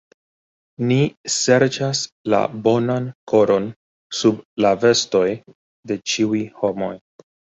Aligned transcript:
Ni 0.91 0.95
serĉas 1.33 1.99
la 2.35 2.39
bonan 2.67 3.05
koron 3.33 3.69
sub 4.21 4.41
la 4.67 4.71
vestoj 4.85 5.23
de 5.91 5.99
ĉiuj 6.15 6.41
homoj. 6.63 6.93